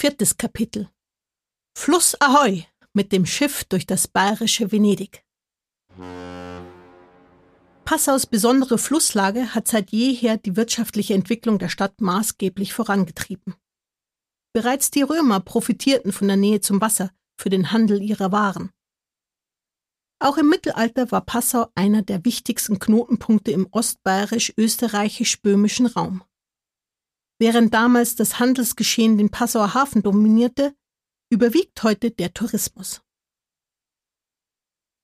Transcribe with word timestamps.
Viertes 0.00 0.36
Kapitel. 0.38 0.88
Fluss 1.76 2.18
Ahoi 2.22 2.64
mit 2.94 3.12
dem 3.12 3.26
Schiff 3.26 3.64
durch 3.64 3.86
das 3.86 4.08
bayerische 4.08 4.72
Venedig. 4.72 5.26
Passaus 7.84 8.24
besondere 8.24 8.78
Flusslage 8.78 9.54
hat 9.54 9.68
seit 9.68 9.90
jeher 9.90 10.38
die 10.38 10.56
wirtschaftliche 10.56 11.12
Entwicklung 11.12 11.58
der 11.58 11.68
Stadt 11.68 12.00
maßgeblich 12.00 12.72
vorangetrieben. 12.72 13.56
Bereits 14.54 14.90
die 14.90 15.02
Römer 15.02 15.40
profitierten 15.40 16.12
von 16.12 16.28
der 16.28 16.38
Nähe 16.38 16.62
zum 16.62 16.80
Wasser 16.80 17.10
für 17.38 17.50
den 17.50 17.70
Handel 17.70 18.00
ihrer 18.00 18.32
Waren. 18.32 18.70
Auch 20.18 20.38
im 20.38 20.48
Mittelalter 20.48 21.12
war 21.12 21.26
Passau 21.26 21.66
einer 21.74 22.00
der 22.00 22.24
wichtigsten 22.24 22.78
Knotenpunkte 22.78 23.50
im 23.50 23.68
ostbayerisch-österreichisch-böhmischen 23.70 25.84
Raum. 25.84 26.24
Während 27.40 27.72
damals 27.72 28.16
das 28.16 28.38
Handelsgeschehen 28.38 29.16
den 29.16 29.30
Passauer 29.30 29.72
Hafen 29.72 30.02
dominierte, 30.02 30.74
überwiegt 31.32 31.82
heute 31.82 32.10
der 32.10 32.34
Tourismus. 32.34 33.00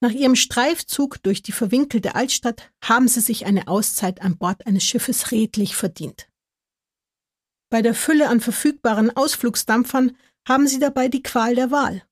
Nach 0.03 0.11
ihrem 0.11 0.37
Streifzug 0.37 1.23
durch 1.23 1.43
die 1.43 1.53
verwinkelte 1.53 2.15
Altstadt 2.15 2.71
haben 2.85 3.09
sie 3.09 3.23
sich 3.23 3.47
eine 3.47 3.69
Auszeit 3.69 4.21
an 4.21 4.37
Bord 4.37 4.67
eines 4.67 4.85
Schiffes 4.85 5.33
redlich 5.33 5.75
verdient. 5.77 6.29
Bei 7.71 7.81
der 7.81 7.95
Fülle 7.95 8.29
an 8.29 8.43
verfügbaren 8.43 9.17
Ausflugsdampfern 9.17 10.15
haben 10.47 10.69
sie 10.69 10.79
dabei 10.79 11.09
die 11.09 11.23
Qual 11.23 11.55
der 11.55 11.71
Wahl. 11.71 12.07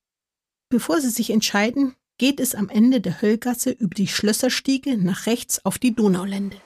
Bevor 0.69 1.01
sie 1.01 1.11
sich 1.11 1.29
entscheiden, 1.29 1.95
geht 2.17 2.39
es 2.39 2.55
am 2.55 2.69
Ende 2.69 2.99
der 2.99 3.21
Höllgasse 3.21 3.69
über 3.69 3.93
die 3.93 4.07
Schlösserstiege 4.07 4.97
nach 4.97 5.27
rechts 5.27 5.63
auf 5.63 5.77
die 5.77 5.93
Donaulände. 5.93 6.59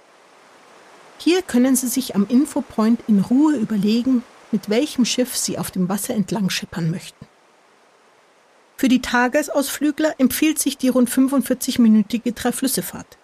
Hier 1.22 1.42
können 1.42 1.76
Sie 1.76 1.88
sich 1.88 2.16
am 2.16 2.26
Infopoint 2.28 3.02
in 3.08 3.20
Ruhe 3.20 3.56
überlegen, 3.56 4.24
mit 4.52 4.70
welchem 4.70 5.04
Schiff 5.04 5.36
Sie 5.36 5.58
auf 5.58 5.70
dem 5.70 5.90
Wasser 5.90 6.14
entlang 6.14 6.50
schippern 6.50 6.90
möchten. 6.90 7.28
Für 8.78 8.88
die 8.88 9.02
Tagesausflügler 9.02 10.16
empfiehlt 10.18 10.60
sich 10.60 10.78
die 10.78 10.88
rund 10.88 11.10
45-minütige 11.10 12.34
Dreiflüssefahrt. 12.34 13.18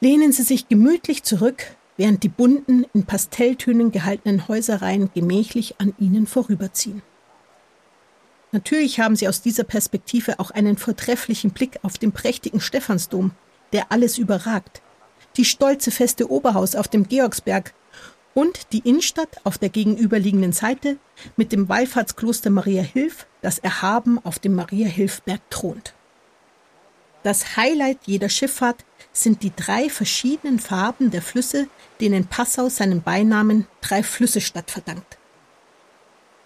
Lehnen 0.00 0.32
Sie 0.32 0.42
sich 0.42 0.68
gemütlich 0.68 1.22
zurück, 1.22 1.66
während 1.98 2.22
die 2.22 2.30
bunten, 2.30 2.86
in 2.94 3.04
Pastelltönen 3.04 3.92
gehaltenen 3.92 4.48
Häuserreihen 4.48 5.10
gemächlich 5.14 5.74
an 5.78 5.92
Ihnen 5.98 6.26
vorüberziehen. 6.26 7.02
Natürlich 8.52 8.98
haben 8.98 9.16
Sie 9.16 9.28
aus 9.28 9.42
dieser 9.42 9.64
Perspektive 9.64 10.40
auch 10.40 10.50
einen 10.50 10.78
vortrefflichen 10.78 11.50
Blick 11.50 11.78
auf 11.82 11.98
den 11.98 12.12
prächtigen 12.12 12.62
Stephansdom, 12.62 13.32
der 13.74 13.92
alles 13.92 14.16
überragt, 14.16 14.80
die 15.36 15.44
stolze 15.44 15.90
feste 15.90 16.30
Oberhaus 16.30 16.74
auf 16.74 16.88
dem 16.88 17.08
Georgsberg 17.08 17.74
und 18.34 18.72
die 18.72 18.88
Innenstadt 18.88 19.40
auf 19.44 19.58
der 19.58 19.68
gegenüberliegenden 19.68 20.52
Seite 20.52 20.98
mit 21.36 21.52
dem 21.52 21.68
Wallfahrtskloster 21.68 22.50
Maria 22.50 22.82
Hilf, 22.82 23.26
das 23.42 23.58
erhaben 23.58 24.18
auf 24.24 24.38
dem 24.38 24.54
Maria 24.54 24.88
Hilfberg 24.88 25.40
thront. 25.50 25.94
Das 27.22 27.56
Highlight 27.56 27.98
jeder 28.06 28.30
Schifffahrt 28.30 28.84
sind 29.12 29.42
die 29.42 29.52
drei 29.54 29.90
verschiedenen 29.90 30.58
Farben 30.58 31.10
der 31.10 31.20
Flüsse, 31.20 31.68
denen 32.00 32.26
Passau 32.26 32.68
seinen 32.68 33.02
Beinamen 33.02 33.66
Drei 33.82 34.02
Flüsse 34.02 34.40
Stadt 34.40 34.70
verdankt. 34.70 35.18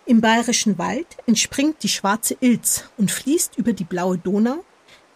Im 0.07 0.21
Bayerischen 0.21 0.77
Wald 0.77 1.07
entspringt 1.27 1.83
die 1.83 1.89
Schwarze 1.89 2.37
Ilz 2.41 2.85
und 2.99 3.11
fließt 3.11 3.57
über 3.57 3.73
die 3.73 3.85
blaue 3.85 4.19
Donau, 4.19 4.65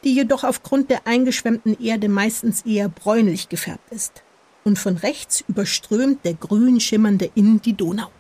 die 0.05 0.15
jedoch 0.15 0.45
aufgrund 0.45 0.91
der 0.91 1.07
eingeschwemmten 1.07 1.81
Erde 1.81 2.09
meistens 2.09 2.63
eher 2.63 2.89
bräunlich 2.89 3.49
gefärbt 3.49 3.93
ist. 3.93 4.23
Und 4.65 4.79
von 4.79 4.97
rechts 4.97 5.45
überströmt 5.49 6.25
der 6.25 6.35
grün 6.35 6.81
schimmernde 6.81 7.31
Inn 7.35 7.61
die 7.63 7.73
Donau. 7.73 8.11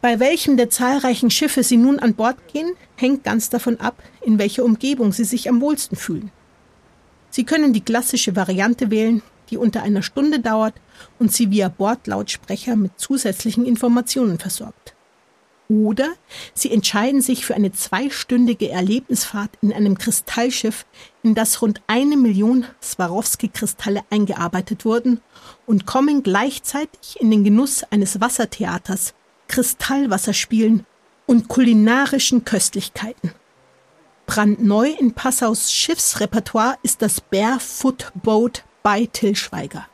Bei 0.00 0.20
welchem 0.20 0.56
der 0.56 0.70
zahlreichen 0.70 1.30
Schiffe 1.30 1.62
Sie 1.62 1.76
nun 1.76 1.98
an 1.98 2.14
Bord 2.14 2.36
gehen, 2.52 2.72
hängt 2.96 3.24
ganz 3.24 3.48
davon 3.48 3.80
ab, 3.80 4.02
in 4.22 4.38
welcher 4.38 4.64
Umgebung 4.64 5.12
Sie 5.12 5.24
sich 5.24 5.48
am 5.48 5.60
wohlsten 5.60 5.96
fühlen. 5.96 6.30
Sie 7.30 7.44
können 7.44 7.72
die 7.72 7.80
klassische 7.80 8.36
Variante 8.36 8.90
wählen, 8.90 9.22
die 9.50 9.56
unter 9.56 9.82
einer 9.82 10.02
Stunde 10.02 10.40
dauert 10.40 10.74
und 11.18 11.32
Sie 11.32 11.50
via 11.50 11.68
Bordlautsprecher 11.68 12.76
mit 12.76 12.98
zusätzlichen 12.98 13.64
Informationen 13.66 14.38
versorgt. 14.38 14.95
Oder 15.68 16.12
sie 16.54 16.70
entscheiden 16.70 17.20
sich 17.20 17.44
für 17.44 17.54
eine 17.54 17.72
zweistündige 17.72 18.70
Erlebnisfahrt 18.70 19.50
in 19.62 19.72
einem 19.72 19.98
Kristallschiff, 19.98 20.86
in 21.22 21.34
das 21.34 21.60
rund 21.60 21.82
eine 21.88 22.16
Million 22.16 22.66
Swarovski-Kristalle 22.80 24.02
eingearbeitet 24.10 24.84
wurden 24.84 25.20
und 25.66 25.84
kommen 25.86 26.22
gleichzeitig 26.22 27.20
in 27.20 27.30
den 27.30 27.42
Genuss 27.42 27.82
eines 27.90 28.20
Wassertheaters, 28.20 29.14
Kristallwasserspielen 29.48 30.86
und 31.26 31.48
kulinarischen 31.48 32.44
Köstlichkeiten. 32.44 33.32
Brandneu 34.26 34.90
in 34.90 35.14
Passaus 35.14 35.72
Schiffsrepertoire 35.72 36.78
ist 36.82 37.02
das 37.02 37.20
Barefoot 37.20 38.12
Boat 38.14 38.64
bei 38.82 39.06
Till 39.06 39.34
Schweiger. 39.34 39.86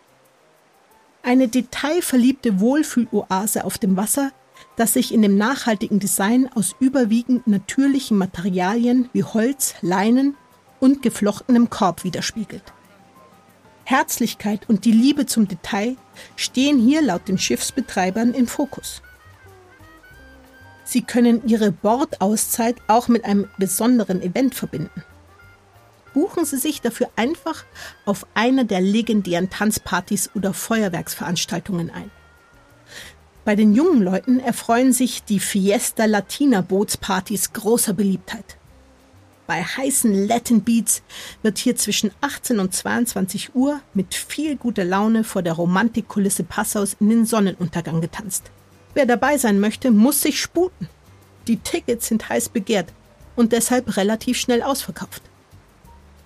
Eine 1.22 1.49
detailverliebte 1.49 2.61
Wohlfühloase 2.61 3.65
auf 3.65 3.78
dem 3.78 3.97
Wasser, 3.97 4.32
das 4.77 4.94
sich 4.94 5.12
in 5.12 5.22
dem 5.22 5.37
nachhaltigen 5.37 5.99
Design 5.99 6.49
aus 6.55 6.75
überwiegend 6.81 7.47
natürlichen 7.47 8.16
Materialien 8.16 9.09
wie 9.12 9.25
Holz, 9.25 9.75
Leinen 9.83 10.37
und 10.81 11.03
geflochtenem 11.03 11.71
Korb 11.71 12.05
widerspiegelt. 12.05 12.72
Herzlichkeit 13.84 14.69
und 14.69 14.84
die 14.84 14.93
Liebe 14.93 15.27
zum 15.27 15.49
Detail 15.49 15.97
stehen 16.37 16.78
hier 16.78 17.03
laut 17.03 17.28
den 17.28 17.38
Schiffsbetreibern 17.38 18.32
im 18.32 18.47
Fokus. 18.47 19.03
Sie 20.84 21.03
können 21.03 21.47
Ihre 21.47 21.72
Bordauszeit 21.72 22.77
auch 22.87 23.09
mit 23.09 23.25
einem 23.25 23.49
besonderen 23.59 24.22
Event 24.22 24.55
verbinden. 24.55 25.03
Buchen 26.12 26.44
Sie 26.44 26.59
sich 26.59 26.81
dafür 26.81 27.09
einfach 27.16 27.65
auf 28.05 28.27
einer 28.34 28.65
der 28.65 28.81
legendären 28.81 29.49
Tanzpartys 29.49 30.31
oder 30.34 30.53
Feuerwerksveranstaltungen 30.53 31.91
ein. 31.91 32.11
Bei 33.44 33.56
den 33.56 33.75
jungen 33.75 34.03
Leuten 34.03 34.38
erfreuen 34.38 34.92
sich 34.92 35.25
die 35.25 35.41
Fiesta 35.41 36.04
Latina 36.04 36.60
Bootspartys 36.60 37.53
großer 37.53 37.92
Beliebtheit. 37.92 38.56
Bei 39.48 39.64
heißen 39.64 40.28
Latin 40.28 40.62
Beats 40.62 41.03
wird 41.42 41.58
hier 41.58 41.75
zwischen 41.75 42.12
18 42.20 42.60
und 42.60 42.72
22 42.72 43.56
Uhr 43.56 43.81
mit 43.94 44.14
viel 44.14 44.54
guter 44.54 44.84
Laune 44.84 45.25
vor 45.25 45.42
der 45.42 45.54
Romantikkulisse 45.54 46.44
Passaus 46.44 46.97
in 47.00 47.08
den 47.08 47.26
Sonnenuntergang 47.26 48.00
getanzt. 48.00 48.44
Wer 48.94 49.06
dabei 49.06 49.36
sein 49.38 49.58
möchte, 49.58 49.91
muss 49.91 50.22
sich 50.22 50.41
sputen. 50.41 50.88
Die 51.48 51.56
Tickets 51.56 52.06
sind 52.06 52.28
heiß 52.28 52.50
begehrt 52.50 52.92
und 53.34 53.50
deshalb 53.50 53.97
relativ 53.97 54.38
schnell 54.38 54.62
ausverkauft. 54.62 55.22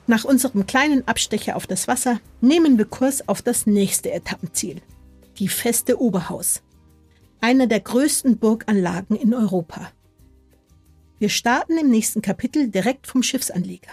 Nach 0.06 0.24
unserem 0.24 0.66
kleinen 0.66 1.08
Abstecher 1.08 1.56
auf 1.56 1.66
das 1.66 1.88
Wasser 1.88 2.20
nehmen 2.42 2.76
wir 2.76 2.84
Kurs 2.84 3.26
auf 3.26 3.40
das 3.40 3.64
nächste 3.66 4.12
Etappenziel, 4.12 4.82
die 5.38 5.48
Feste 5.48 5.98
Oberhaus 5.98 6.60
einer 7.40 7.66
der 7.66 7.80
größten 7.80 8.38
Burganlagen 8.38 9.16
in 9.16 9.34
Europa. 9.34 9.90
Wir 11.18 11.28
starten 11.28 11.78
im 11.78 11.90
nächsten 11.90 12.22
Kapitel 12.22 12.68
direkt 12.68 13.06
vom 13.06 13.22
Schiffsanleger. 13.22 13.92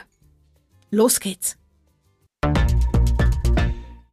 Los 0.92 1.20
geht's! 1.20 1.58